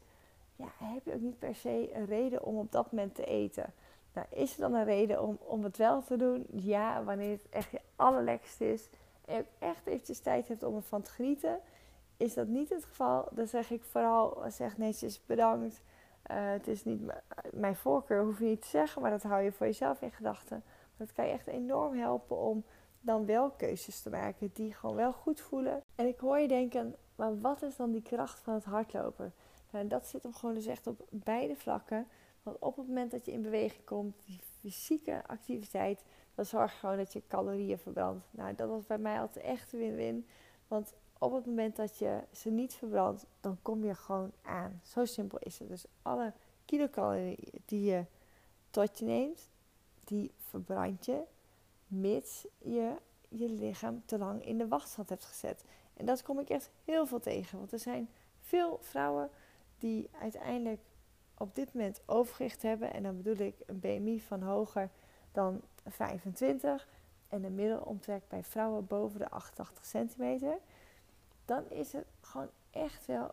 ja, 0.57 0.69
heb 0.75 1.05
je 1.05 1.15
ook 1.15 1.21
niet 1.21 1.39
per 1.39 1.55
se 1.55 1.95
een 1.95 2.07
reden 2.07 2.45
om 2.45 2.59
op 2.59 2.73
dat 2.73 2.93
moment 2.93 3.15
te 3.15 3.25
eten. 3.25 3.73
Nou, 4.19 4.43
is 4.43 4.55
er 4.55 4.61
dan 4.61 4.75
een 4.75 4.85
reden 4.85 5.23
om, 5.23 5.39
om 5.41 5.65
het 5.65 5.77
wel 5.77 6.03
te 6.03 6.17
doen? 6.17 6.47
Ja, 6.51 7.05
wanneer 7.05 7.31
het 7.31 7.49
echt 7.51 7.71
je 7.71 7.81
allerlekste 7.97 8.73
is 8.73 8.89
en 9.25 9.47
echt 9.59 9.87
eventjes 9.87 10.19
tijd 10.19 10.49
hebt 10.49 10.63
om 10.63 10.77
ervan 10.77 11.03
te 11.03 11.11
genieten, 11.11 11.59
is 12.17 12.35
dat 12.35 12.47
niet 12.47 12.69
het 12.69 12.85
geval. 12.85 13.29
Dan 13.31 13.47
zeg 13.47 13.71
ik 13.71 13.83
vooral, 13.83 14.43
zeg 14.49 14.79
netjes 14.79 15.27
bedankt. 15.27 15.83
Uh, 16.31 16.37
het 16.51 16.69
is 16.69 16.85
niet 16.85 17.01
mijn 17.53 17.77
voorkeur, 17.77 18.25
hoef 18.25 18.39
je 18.39 18.45
niet 18.45 18.63
te 18.63 18.69
zeggen, 18.69 19.03
maar 19.03 19.11
dat 19.11 19.23
hou 19.23 19.43
je 19.43 19.53
voor 19.53 19.67
jezelf 19.67 20.03
in 20.03 20.11
gedachten. 20.11 20.63
Dat 20.97 21.13
kan 21.13 21.27
je 21.27 21.33
echt 21.33 21.47
enorm 21.47 21.99
helpen 21.99 22.37
om 22.37 22.65
dan 23.01 23.27
wel 23.27 23.51
keuzes 23.51 24.01
te 24.01 24.11
maken 24.11 24.51
die 24.53 24.75
gewoon 24.75 24.97
wel 24.97 25.13
goed 25.13 25.41
voelen. 25.41 25.83
En 25.95 26.07
ik 26.07 26.19
hoor 26.19 26.39
je 26.39 26.49
denken, 26.49 26.97
maar 27.17 27.41
wat 27.41 27.63
is 27.63 27.77
dan 27.77 27.91
die 27.91 28.03
kracht 28.03 28.41
van 28.41 28.55
het 28.55 28.65
hardlopen? 28.65 29.35
Nou, 29.71 29.87
dat 29.87 30.07
zit 30.07 30.23
hem 30.23 30.35
gewoon 30.35 30.55
dus 30.55 30.67
echt 30.67 30.87
op 30.87 31.07
beide 31.11 31.57
vlakken. 31.57 32.07
Want 32.43 32.59
op 32.59 32.77
het 32.77 32.87
moment 32.87 33.11
dat 33.11 33.25
je 33.25 33.33
in 33.33 33.43
beweging 33.43 33.85
komt, 33.85 34.15
die 34.25 34.41
fysieke 34.61 35.23
activiteit, 35.27 36.05
dan 36.35 36.45
zorg 36.45 36.79
gewoon 36.79 36.97
dat 36.97 37.13
je 37.13 37.23
calorieën 37.29 37.79
verbrandt. 37.79 38.25
Nou, 38.31 38.55
dat 38.55 38.69
was 38.69 38.87
bij 38.87 38.99
mij 38.99 39.21
altijd 39.21 39.45
echt 39.45 39.73
win-win. 39.73 40.27
Want 40.69 40.95
op 41.19 41.33
het 41.33 41.47
moment 41.47 41.77
dat 41.77 41.99
je 41.99 42.21
ze 42.33 42.51
niet 42.51 42.75
verbrandt, 42.75 43.27
dan 43.41 43.59
kom 43.63 43.85
je 43.85 43.95
gewoon 43.95 44.33
aan. 44.43 44.81
Zo 44.85 45.05
simpel 45.05 45.39
is 45.39 45.59
het. 45.59 45.69
Dus 45.69 45.85
alle 46.03 46.33
kilocalorieën 46.65 47.63
die 47.65 47.85
je 47.85 48.05
tot 48.71 48.99
je 48.99 49.05
neemt, 49.05 49.49
die 50.05 50.33
verbrand 50.37 51.05
je, 51.05 51.23
mits 51.87 52.47
je 52.59 52.97
je 53.29 53.49
lichaam 53.49 54.03
te 54.05 54.19
lang 54.19 54.45
in 54.45 54.59
de 54.59 54.69
wachtstand 54.69 55.09
hebt 55.09 55.25
gezet. 55.25 55.65
En 55.95 56.07
dat 56.07 56.23
kom 56.23 56.39
ik 56.39 56.49
echt 56.49 56.71
heel 56.85 57.07
veel 57.07 57.21
tegen. 57.21 57.59
Want 57.59 57.73
er 57.73 57.79
zijn 57.79 58.11
veel 58.41 58.79
vrouwen 58.81 59.31
die 59.79 60.11
uiteindelijk 60.21 60.81
op 61.39 61.55
dit 61.55 61.75
moment 61.75 62.01
overgewicht 62.07 62.63
hebben. 62.63 62.93
En 62.93 63.03
dan 63.03 63.17
bedoel 63.17 63.47
ik 63.47 63.55
een 63.67 63.81
BMI 63.81 64.21
van 64.21 64.43
hoger 64.43 64.91
dan 65.33 65.61
25 65.87 66.89
en 67.29 67.45
een 67.45 67.55
middelomtrek 67.55 68.23
bij 68.29 68.45
vrouwen 68.45 68.87
boven 68.87 69.19
de 69.19 69.31
88 69.31 69.85
centimeter, 69.85 70.59
dan 71.45 71.71
is 71.71 71.93
het 71.93 72.07
gewoon 72.21 72.49
echt 72.71 73.07
wel 73.07 73.31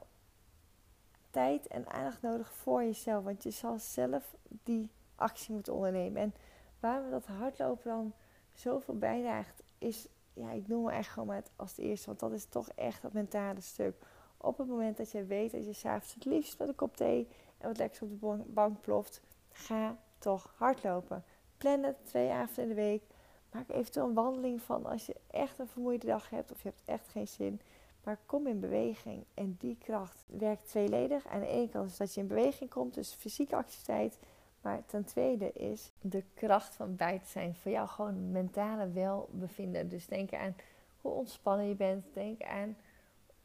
tijd 1.29 1.67
en 1.67 1.87
aandacht 1.87 2.21
nodig 2.21 2.53
voor 2.53 2.83
jezelf. 2.83 3.23
Want 3.23 3.43
je 3.43 3.51
zal 3.51 3.79
zelf 3.79 4.35
die 4.63 4.89
actie 5.15 5.53
moeten 5.53 5.73
ondernemen. 5.73 6.21
En 6.21 6.33
waarom 6.79 7.09
dat 7.09 7.25
hardlopen 7.25 7.91
dan 7.91 8.13
zoveel 8.53 8.97
bijdraagt, 8.97 9.63
is, 9.77 10.07
ja, 10.33 10.51
ik 10.51 10.67
noem 10.67 10.85
het 10.85 10.95
echt 10.95 11.09
gewoon 11.09 11.27
maar 11.27 11.43
als 11.55 11.69
het 11.69 11.79
eerste. 11.79 12.05
Want 12.05 12.19
dat 12.19 12.31
is 12.31 12.45
toch 12.45 12.69
echt 12.69 13.01
dat 13.01 13.13
mentale 13.13 13.61
stuk. 13.61 13.95
Op 14.37 14.57
het 14.57 14.67
moment 14.67 14.97
dat 14.97 15.11
je 15.11 15.25
weet 15.25 15.51
dat 15.51 15.65
je 15.65 15.73
s'avonds 15.73 16.13
het 16.13 16.25
liefst 16.25 16.59
met 16.59 16.67
een 16.67 16.75
kop 16.75 16.97
thee 16.97 17.27
en 17.57 17.67
wat 17.67 17.77
lekkers 17.77 18.01
op 18.01 18.09
de 18.19 18.43
bank 18.47 18.81
ploft, 18.81 19.21
ga 19.51 19.97
toch 20.17 20.53
hardlopen. 20.57 21.23
Plan 21.57 21.83
het 21.83 22.05
twee 22.05 22.31
avonden 22.31 22.63
in 22.63 22.69
de 22.69 22.75
week. 22.75 23.03
Maak 23.51 23.69
eventueel 23.69 24.07
een 24.07 24.13
wandeling 24.13 24.61
van 24.61 24.85
als 24.85 25.05
je 25.05 25.15
echt 25.31 25.59
een 25.59 25.67
vermoeide 25.67 26.05
dag 26.05 26.29
hebt 26.29 26.51
of 26.51 26.61
je 26.63 26.69
hebt 26.69 26.81
echt 26.85 27.07
geen 27.09 27.27
zin. 27.27 27.61
Maar 28.03 28.19
kom 28.25 28.47
in 28.47 28.59
beweging. 28.59 29.25
En 29.33 29.55
die 29.59 29.77
kracht 29.79 30.23
werkt 30.27 30.67
tweeledig. 30.67 31.27
Aan 31.27 31.39
de 31.39 31.47
ene 31.47 31.69
kant 31.69 31.89
is 31.89 31.97
dat 31.97 32.13
je 32.13 32.21
in 32.21 32.27
beweging 32.27 32.69
komt, 32.69 32.93
dus 32.93 33.13
fysieke 33.13 33.55
activiteit. 33.55 34.19
Maar 34.61 34.85
ten 34.85 35.05
tweede 35.05 35.51
is 35.51 35.91
de 36.01 36.23
kracht 36.33 36.75
van 36.75 36.95
buiten 36.95 37.27
zijn. 37.27 37.55
Voor 37.55 37.71
jou 37.71 37.87
gewoon 37.87 38.31
mentale 38.31 38.91
welbevinden. 38.91 39.89
Dus 39.89 40.07
denk 40.07 40.33
aan 40.33 40.55
hoe 41.01 41.11
ontspannen 41.11 41.67
je 41.67 41.75
bent. 41.75 42.05
Denk 42.13 42.43
aan 42.43 42.77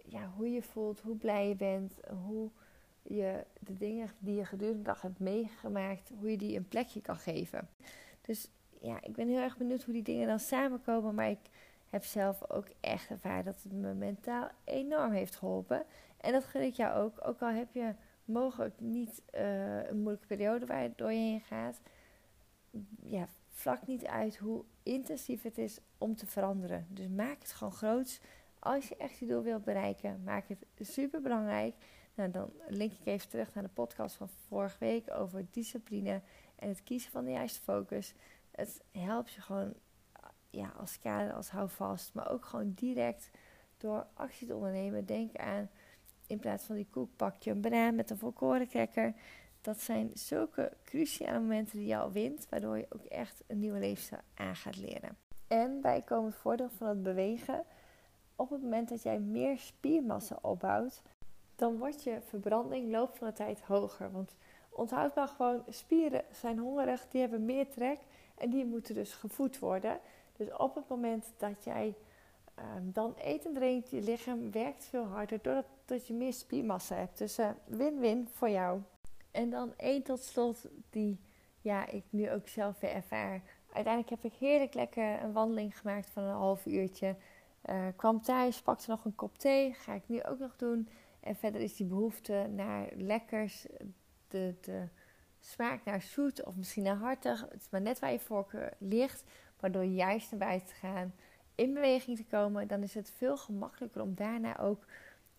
ja, 0.05 0.31
hoe 0.37 0.50
je 0.50 0.62
voelt, 0.62 1.00
hoe 1.00 1.17
blij 1.17 1.49
je 1.49 1.55
bent, 1.55 1.93
hoe 2.25 2.50
je 3.02 3.45
de 3.59 3.76
dingen 3.76 4.11
die 4.19 4.35
je 4.35 4.45
gedurende 4.45 4.78
de 4.78 4.85
dag 4.85 5.02
hebt 5.02 5.19
meegemaakt, 5.19 6.11
hoe 6.19 6.30
je 6.30 6.37
die 6.37 6.57
een 6.57 6.69
plekje 6.69 7.00
kan 7.00 7.16
geven. 7.16 7.69
Dus 8.21 8.50
ja, 8.80 9.02
ik 9.02 9.12
ben 9.12 9.28
heel 9.28 9.40
erg 9.40 9.57
benieuwd 9.57 9.83
hoe 9.83 9.95
die 9.95 10.02
dingen 10.02 10.26
dan 10.26 10.38
samenkomen. 10.38 11.14
Maar 11.14 11.30
ik 11.30 11.49
heb 11.90 12.04
zelf 12.04 12.50
ook 12.50 12.66
echt 12.80 13.11
ervaren 13.11 13.45
dat 13.45 13.62
het 13.62 13.73
me 13.73 13.95
mentaal 13.95 14.49
enorm 14.64 15.12
heeft 15.12 15.37
geholpen. 15.37 15.85
En 16.21 16.33
dat 16.33 16.45
gun 16.45 16.62
ik 16.62 16.75
jou 16.75 17.04
ook. 17.04 17.26
Ook 17.26 17.42
al 17.42 17.49
heb 17.49 17.73
je 17.73 17.95
mogelijk 18.25 18.80
niet 18.80 19.23
uh, 19.35 19.88
een 19.88 19.97
moeilijke 19.97 20.26
periode 20.26 20.66
waar 20.66 20.83
je 20.83 20.92
door 20.97 21.12
je 21.12 21.19
heen 21.19 21.40
gaat. 21.40 21.80
Ja, 23.02 23.28
vlak 23.50 23.87
niet 23.87 24.07
uit 24.07 24.37
hoe 24.37 24.64
intensief 24.83 25.42
het 25.42 25.59
is 25.59 25.78
om 25.99 26.16
te 26.16 26.26
veranderen. 26.26 26.87
Dus 26.88 27.09
maak 27.09 27.38
het 27.38 27.52
gewoon 27.52 27.73
groots. 27.73 28.21
Als 28.59 28.88
je 28.88 28.97
echt 28.97 29.19
je 29.19 29.26
doel 29.26 29.42
wilt 29.42 29.64
bereiken, 29.64 30.23
maak 30.25 30.49
het 30.49 30.64
super 30.78 31.21
belangrijk. 31.21 31.75
Nou, 32.20 32.32
dan 32.32 32.52
link 32.68 32.92
ik 32.92 33.06
even 33.06 33.28
terug 33.28 33.54
naar 33.54 33.62
de 33.62 33.68
podcast 33.68 34.16
van 34.16 34.28
vorige 34.28 34.76
week 34.78 35.10
over 35.10 35.46
discipline 35.50 36.22
en 36.56 36.68
het 36.68 36.82
kiezen 36.82 37.10
van 37.10 37.24
de 37.24 37.30
juiste 37.30 37.60
focus. 37.60 38.14
Het 38.50 38.82
helpt 38.92 39.32
je 39.32 39.40
gewoon 39.40 39.74
ja, 40.50 40.72
als 40.76 40.98
kader, 40.98 41.32
als 41.32 41.50
houvast, 41.50 42.14
maar 42.14 42.30
ook 42.30 42.44
gewoon 42.44 42.72
direct 42.74 43.30
door 43.76 44.06
actie 44.14 44.46
te 44.46 44.54
ondernemen. 44.54 45.06
Denk 45.06 45.36
aan 45.36 45.70
in 46.26 46.38
plaats 46.38 46.64
van 46.64 46.74
die 46.74 46.86
koek 46.90 47.16
pak 47.16 47.42
je 47.42 47.50
een 47.50 47.60
banaan 47.60 47.94
met 47.94 48.10
een 48.10 48.18
volkoren 48.18 48.68
cracker. 48.68 49.14
Dat 49.60 49.80
zijn 49.80 50.10
zulke 50.14 50.72
cruciale 50.84 51.38
momenten 51.38 51.78
die 51.78 51.96
al 51.96 52.12
wint, 52.12 52.48
waardoor 52.48 52.78
je 52.78 52.86
ook 52.88 53.04
echt 53.04 53.42
een 53.46 53.58
nieuwe 53.58 53.78
levensstijl 53.78 54.22
aan 54.34 54.56
gaat 54.56 54.76
leren. 54.76 55.16
En 55.46 55.80
bijkomend 55.80 56.34
voordeel 56.34 56.70
van 56.70 56.88
het 56.88 57.02
bewegen. 57.02 57.64
Op 58.36 58.50
het 58.50 58.62
moment 58.62 58.88
dat 58.88 59.02
jij 59.02 59.18
meer 59.18 59.58
spiermassa 59.58 60.38
opbouwt, 60.40 61.02
dan 61.61 61.79
wordt 61.79 62.02
je 62.02 62.19
verbranding 62.29 62.90
loop 62.90 63.17
van 63.17 63.26
de 63.26 63.33
tijd 63.33 63.61
hoger. 63.61 64.12
Want 64.12 64.37
onthoud 64.71 65.14
maar 65.14 65.29
gewoon, 65.29 65.62
spieren 65.69 66.25
zijn 66.33 66.59
hongerig, 66.59 67.07
die 67.09 67.21
hebben 67.21 67.45
meer 67.45 67.69
trek 67.69 67.99
en 68.35 68.50
die 68.50 68.64
moeten 68.64 68.95
dus 68.95 69.12
gevoed 69.12 69.59
worden. 69.59 70.00
Dus 70.37 70.57
op 70.57 70.75
het 70.75 70.88
moment 70.88 71.26
dat 71.37 71.64
jij 71.64 71.95
ehm, 72.55 72.83
dan 72.85 73.14
eet 73.17 73.47
en 73.47 73.52
drinkt, 73.52 73.90
je 73.90 74.02
lichaam 74.02 74.50
werkt 74.50 74.85
veel 74.85 75.05
harder 75.05 75.38
doordat 75.43 75.67
dat 75.85 76.07
je 76.07 76.14
meer 76.14 76.33
spiermassa 76.33 76.95
hebt. 76.95 77.19
Dus 77.19 77.38
uh, 77.38 77.49
win-win 77.64 78.29
voor 78.33 78.50
jou. 78.50 78.81
En 79.31 79.50
dan 79.50 79.73
één 79.76 80.02
tot 80.02 80.23
slot 80.23 80.69
die 80.90 81.21
ja, 81.61 81.87
ik 81.87 82.05
nu 82.11 82.31
ook 82.31 82.49
zelf 82.49 82.81
weer 82.81 82.93
ervaar. 82.93 83.43
Uiteindelijk 83.73 84.23
heb 84.23 84.33
ik 84.33 84.38
heerlijk 84.38 84.75
lekker 84.75 85.23
een 85.23 85.33
wandeling 85.33 85.79
gemaakt 85.79 86.11
van 86.11 86.23
een 86.23 86.35
half 86.35 86.67
uurtje. 86.67 87.17
Uh, 87.71 87.87
kwam 87.97 88.23
thuis, 88.23 88.62
pakte 88.62 88.90
nog 88.90 89.05
een 89.05 89.14
kop 89.14 89.38
thee. 89.38 89.73
Ga 89.73 89.93
ik 89.93 90.02
nu 90.07 90.23
ook 90.23 90.38
nog 90.38 90.57
doen. 90.57 90.88
En 91.20 91.36
verder 91.36 91.60
is 91.60 91.76
die 91.76 91.86
behoefte 91.86 92.46
naar 92.54 92.88
lekkers, 92.96 93.66
de, 94.28 94.54
de 94.60 94.88
smaak 95.40 95.84
naar 95.84 96.02
zoet 96.02 96.44
of 96.44 96.56
misschien 96.56 96.82
naar 96.82 96.96
hartig. 96.96 97.40
Het 97.40 97.60
is 97.60 97.70
maar 97.70 97.80
net 97.80 97.98
waar 97.98 98.12
je 98.12 98.20
voorkeur 98.20 98.72
ligt. 98.78 99.24
Maar 99.60 99.72
door 99.72 99.84
juist 99.84 100.30
naar 100.30 100.40
buiten 100.40 100.68
te 100.68 100.74
gaan, 100.74 101.14
in 101.54 101.74
beweging 101.74 102.16
te 102.16 102.24
komen, 102.24 102.68
dan 102.68 102.82
is 102.82 102.94
het 102.94 103.10
veel 103.16 103.36
gemakkelijker 103.36 104.02
om 104.02 104.14
daarna 104.14 104.58
ook 104.58 104.86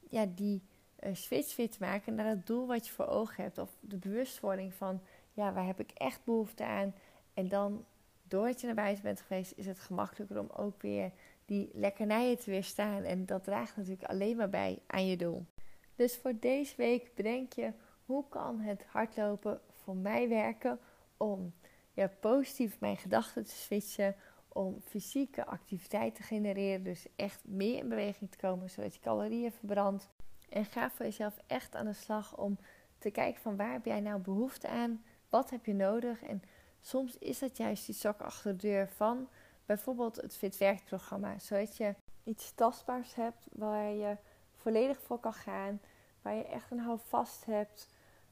ja, 0.10 0.26
die 0.36 0.62
uh, 1.04 1.10
switch 1.14 1.56
weer 1.56 1.70
te 1.70 1.78
maken 1.80 2.16
naar 2.16 2.26
het 2.26 2.48
doel 2.48 2.68
wat 2.68 2.88
je 2.88 2.94
voor 2.94 3.08
ogen 3.08 3.44
hebt. 3.44 3.58
Of 3.58 3.78
de 3.80 3.98
bewustwording 3.98 4.74
van, 4.74 5.02
ja, 5.34 5.54
waar 5.54 5.66
heb 5.66 5.80
ik 5.80 5.92
echt 5.92 6.24
behoefte 6.24 6.66
aan? 6.66 6.94
En 7.34 7.48
dan, 7.50 7.86
doordat 8.24 8.60
je 8.62 8.66
naar 8.66 8.76
buiten 8.76 9.04
bent 9.04 9.22
geweest, 9.22 9.54
is 9.56 9.66
het 9.66 9.80
gemakkelijker 9.80 10.40
om 10.40 10.50
ook 10.50 10.82
weer 10.82 11.12
die 11.46 11.70
lekkernijen 11.74 12.38
te 12.38 12.52
weerstaan. 12.52 13.04
En 13.04 13.26
dat 13.26 13.44
draagt 13.44 13.78
natuurlijk 13.78 14.10
alleen 14.10 14.38
maar 14.38 14.50
bij 14.50 14.80
aan 14.88 15.06
je 15.06 15.18
doel. 15.18 15.46
Dus 15.96 16.18
voor 16.18 16.40
deze 16.40 16.76
week 16.76 17.16
bedenk 17.16 17.54
je, 17.54 17.74
hoe 18.06 18.24
kan 18.30 18.60
het 18.60 18.84
hardlopen 18.86 19.62
voor 19.84 19.96
mij 19.96 20.30
werken 20.30 20.80
om 21.18 21.54
ja, 21.94 22.12
positief 22.20 22.80
mijn 22.80 22.98
gedachten 22.98 23.44
te 23.44 23.56
switchen, 23.56 24.16
om 24.48 24.82
fysieke 24.82 25.46
activiteit 25.46 26.16
te 26.16 26.24
genereren, 26.24 26.84
dus 26.84 27.08
echt 27.16 27.42
meer 27.46 27.78
in 27.78 27.90
beweging 27.90 28.32
te 28.32 28.38
komen, 28.38 28.70
zodat 28.70 28.94
je 28.94 29.02
calorieën 29.02 29.52
verbrandt. 29.52 30.10
En 30.50 30.66
ga 30.66 30.92
voor 30.92 31.06
jezelf 31.06 31.38
echt 31.48 31.76
aan 31.76 31.86
de 31.86 31.94
slag 31.94 32.38
om 32.38 32.58
te 32.98 33.12
kijken 33.12 33.42
van 33.42 33.56
waar 33.56 33.72
heb 33.72 33.86
jij 33.86 34.00
nou 34.00 34.22
behoefte 34.22 34.68
aan, 34.68 35.04
wat 35.30 35.50
heb 35.50 35.66
je 35.66 35.74
nodig. 35.74 36.24
En 36.24 36.42
soms 36.82 37.18
is 37.18 37.40
dat 37.40 37.58
juist 37.58 37.86
die 37.86 37.96
zak 37.96 38.22
achter 38.22 38.58
de 38.58 38.68
deur 38.68 38.88
van 38.88 39.30
bijvoorbeeld 39.66 40.16
het 40.16 40.38
Fit 40.38 40.58
Werkprogramma, 40.58 41.40
zodat 41.40 41.78
je 41.78 41.96
iets 42.24 42.54
tastbaars 42.56 43.16
hebt 43.16 43.48
waar 43.52 43.92
je 43.92 44.18
volledig 44.62 45.00
voor 45.02 45.20
kan 45.20 45.34
gaan, 45.34 45.82
waar 46.22 46.36
je 46.36 46.44
echt 46.44 46.72
een 46.72 46.80
houvast 46.80 47.46
hebt, 47.46 47.88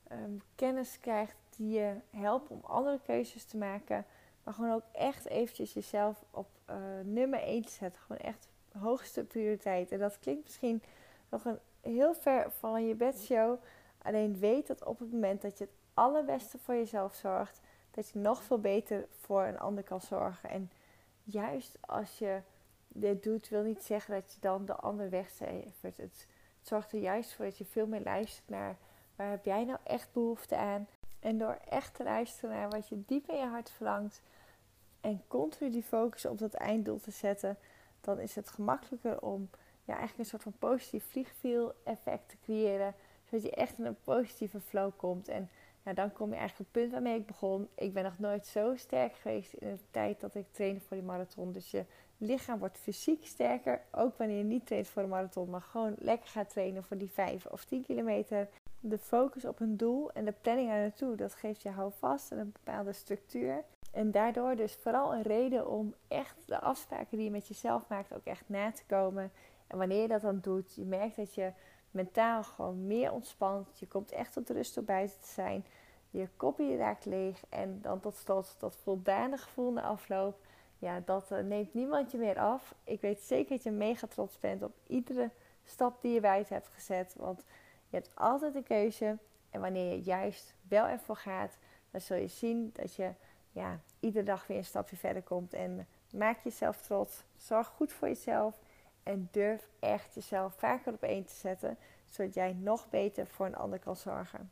ehm, 0.07 0.31
kennis 0.55 0.99
krijgt 0.99 1.35
die 1.55 1.69
je 1.79 1.95
helpen 2.09 2.55
om 2.55 2.61
andere 2.63 2.99
keuzes 3.05 3.45
te 3.45 3.57
maken. 3.57 4.05
Maar 4.43 4.53
gewoon 4.53 4.73
ook 4.73 4.85
echt 4.91 5.25
eventjes 5.25 5.73
jezelf 5.73 6.23
op 6.31 6.47
uh, 6.69 6.75
nummer 7.03 7.41
1 7.43 7.65
te 7.65 7.71
zetten. 7.71 8.01
Gewoon 8.01 8.21
echt 8.21 8.47
hoogste 8.77 9.23
prioriteit. 9.23 9.91
En 9.91 9.99
dat 9.99 10.19
klinkt 10.19 10.43
misschien 10.43 10.81
nog 11.29 11.45
een 11.45 11.59
heel 11.81 12.13
ver 12.13 12.51
van 12.51 12.87
je 12.87 12.95
bedshow. 12.95 13.59
Alleen 14.01 14.39
weet 14.39 14.67
dat 14.67 14.85
op 14.85 14.99
het 14.99 15.11
moment 15.11 15.41
dat 15.41 15.57
je 15.57 15.63
het 15.63 15.73
allerbeste 15.93 16.57
voor 16.57 16.75
jezelf 16.75 17.13
zorgt, 17.13 17.59
dat 17.91 18.09
je 18.09 18.19
nog 18.19 18.43
veel 18.43 18.59
beter 18.59 19.07
voor 19.21 19.43
een 19.43 19.59
ander 19.59 19.83
kan 19.83 20.01
zorgen. 20.01 20.49
En 20.49 20.71
juist 21.23 21.77
als 21.81 22.17
je 22.17 22.41
dit 22.93 23.23
doet, 23.23 23.49
wil 23.49 23.63
niet 23.63 23.83
zeggen 23.83 24.13
dat 24.13 24.33
je 24.33 24.39
dan 24.39 24.65
de 24.65 24.75
ander 24.75 25.09
wegcijfert. 25.09 25.97
Het 25.97 26.27
zorgt 26.61 26.91
er 26.91 26.99
juist 26.99 27.33
voor 27.33 27.45
dat 27.45 27.57
je 27.57 27.65
veel 27.65 27.87
meer 27.87 28.03
luistert 28.03 28.49
naar 28.49 28.77
waar 29.15 29.29
heb 29.29 29.45
jij 29.45 29.63
nou 29.63 29.79
echt 29.83 30.13
behoefte 30.13 30.55
aan. 30.55 30.87
En 31.19 31.37
door 31.37 31.57
echt 31.69 31.95
te 31.95 32.03
luisteren 32.03 32.55
naar 32.55 32.69
wat 32.69 32.89
je 32.89 33.03
diep 33.05 33.29
in 33.29 33.37
je 33.37 33.45
hart 33.45 33.69
verlangt 33.69 34.21
en 35.01 35.23
continu 35.27 35.69
die 35.71 35.83
focus 35.83 36.25
op 36.25 36.37
dat 36.37 36.53
einddoel 36.53 36.99
te 36.99 37.11
zetten, 37.11 37.57
dan 38.01 38.19
is 38.19 38.35
het 38.35 38.49
gemakkelijker 38.49 39.21
om 39.21 39.49
ja, 39.85 39.97
eigenlijk 39.97 40.19
een 40.19 40.25
soort 40.25 40.43
van 40.43 40.69
positief 40.69 41.05
vliegviel 41.09 41.73
effect 41.83 42.29
te 42.29 42.35
creëren. 42.43 42.93
Zodat 43.29 43.43
je 43.43 43.51
echt 43.51 43.77
in 43.77 43.85
een 43.85 44.01
positieve 44.03 44.59
flow 44.59 44.91
komt. 44.95 45.27
En 45.27 45.49
ja, 45.83 45.93
dan 45.93 46.11
kom 46.11 46.29
je 46.29 46.35
eigenlijk 46.35 46.69
op 46.69 46.73
het 46.73 46.83
punt 46.83 46.91
waarmee 46.91 47.19
ik 47.19 47.25
begon. 47.25 47.67
Ik 47.75 47.93
ben 47.93 48.03
nog 48.03 48.19
nooit 48.19 48.45
zo 48.45 48.75
sterk 48.75 49.15
geweest 49.15 49.53
in 49.53 49.71
de 49.71 49.79
tijd 49.91 50.19
dat 50.19 50.35
ik 50.35 50.45
trainde 50.51 50.79
voor 50.79 50.97
die 50.97 51.05
marathon. 51.05 51.51
Dus 51.51 51.71
je 51.71 51.85
lichaam 52.19 52.59
wordt 52.59 52.77
fysiek 52.77 53.25
sterker. 53.25 53.81
Ook 53.91 54.17
wanneer 54.17 54.37
je 54.37 54.43
niet 54.43 54.65
traint 54.65 54.87
voor 54.87 55.01
de 55.01 55.07
marathon, 55.07 55.49
maar 55.49 55.61
gewoon 55.61 55.95
lekker 55.97 56.29
gaat 56.29 56.49
trainen 56.49 56.83
voor 56.83 56.97
die 56.97 57.11
5 57.11 57.45
of 57.45 57.65
10 57.65 57.83
kilometer 57.83 58.49
de 58.79 58.97
focus 58.97 59.45
op 59.45 59.59
een 59.59 59.77
doel 59.77 60.11
en 60.11 60.25
de 60.25 60.33
planning 60.41 60.67
naartoe, 60.69 61.15
dat 61.15 61.35
geeft 61.35 61.61
je 61.61 61.69
houvast 61.69 62.31
en 62.31 62.37
een 62.37 62.51
bepaalde 62.51 62.93
structuur. 62.93 63.63
En 63.91 64.11
daardoor 64.11 64.55
dus 64.55 64.75
vooral 64.75 65.13
een 65.13 65.21
reden 65.21 65.69
om 65.69 65.93
echt 66.07 66.35
de 66.45 66.59
afspraken 66.59 67.17
die 67.17 67.25
je 67.25 67.31
met 67.31 67.47
jezelf 67.47 67.87
maakt 67.87 68.13
ook 68.13 68.25
echt 68.25 68.43
na 68.49 68.71
te 68.71 68.83
komen. 68.85 69.31
En 69.67 69.77
wanneer 69.77 70.01
je 70.01 70.07
dat 70.07 70.21
dan 70.21 70.39
doet, 70.39 70.75
je 70.75 70.85
merkt 70.85 71.15
dat 71.15 71.33
je 71.33 71.51
mentaal 71.91 72.43
gewoon 72.43 72.87
meer 72.87 73.11
ontspant. 73.11 73.79
Je 73.79 73.87
komt 73.87 74.11
echt 74.11 74.33
tot 74.33 74.49
rust 74.49 74.75
door 74.75 74.83
buiten 74.83 75.19
te 75.19 75.27
zijn. 75.27 75.65
Je 76.09 76.29
kopje 76.35 76.77
raakt 76.77 77.05
leeg. 77.05 77.43
En 77.49 77.81
dan 77.81 77.99
tot 77.99 78.15
slot 78.15 78.55
dat 78.59 78.75
voldane 78.75 79.37
gevoel 79.37 79.71
na 79.71 79.81
afloop. 79.81 80.37
Ja, 80.79 80.99
dat 81.05 81.31
uh, 81.31 81.39
neemt 81.39 81.73
niemand 81.73 82.11
je 82.11 82.17
meer 82.17 82.39
af. 82.39 82.75
Ik 82.83 83.01
weet 83.01 83.21
zeker 83.21 83.49
dat 83.55 83.63
je 83.63 83.71
mega 83.71 84.07
trots 84.07 84.39
bent 84.39 84.63
op 84.63 84.75
iedere 84.87 85.29
stap 85.63 86.01
die 86.01 86.13
je 86.13 86.19
buiten 86.19 86.53
hebt 86.53 86.67
gezet. 86.67 87.15
Want 87.17 87.45
je 87.89 87.95
hebt 87.95 88.11
altijd 88.15 88.55
een 88.55 88.63
keuze. 88.63 89.17
En 89.49 89.61
wanneer 89.61 89.91
je 89.91 90.01
juist 90.01 90.55
wel 90.67 90.85
ervoor 90.85 91.15
gaat, 91.15 91.57
dan 91.91 92.01
zul 92.01 92.17
je 92.17 92.27
zien 92.27 92.69
dat 92.73 92.95
je 92.95 93.11
ja, 93.51 93.79
iedere 93.99 94.25
dag 94.25 94.47
weer 94.47 94.57
een 94.57 94.65
stapje 94.65 94.97
verder 94.97 95.23
komt. 95.23 95.53
En 95.53 95.87
maak 96.13 96.43
jezelf 96.43 96.81
trots. 96.81 97.23
Zorg 97.37 97.67
goed 97.67 97.91
voor 97.91 98.07
jezelf. 98.07 98.59
En 99.03 99.27
durf 99.31 99.67
echt 99.79 100.13
jezelf 100.13 100.53
vaker 100.53 100.93
op 100.93 101.03
één 101.03 101.25
te 101.25 101.33
zetten. 101.33 101.77
Zodat 102.07 102.33
jij 102.33 102.53
nog 102.53 102.89
beter 102.89 103.27
voor 103.27 103.45
een 103.45 103.55
ander 103.55 103.79
kan 103.79 103.95
zorgen. 103.95 104.51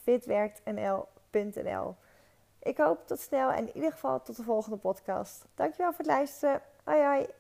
fitwerktnl.nl. 0.03 1.97
Ik 2.63 2.79
hoop 2.79 3.07
tot 3.07 3.21
snel 3.21 3.51
en 3.51 3.69
in 3.69 3.75
ieder 3.75 3.93
geval 3.93 4.23
tot 4.23 4.37
de 4.37 4.43
volgende 4.43 4.77
podcast. 4.77 5.45
Dankjewel 5.55 5.93
voor 5.93 6.05
het 6.05 6.15
luisteren. 6.15 6.63
Hoi 6.85 7.03
hoi. 7.03 7.27